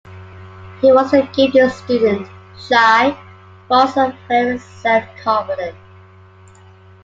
[0.81, 2.27] He was a gifted student,
[2.59, 3.11] shy,
[3.69, 5.77] but also very self-confident.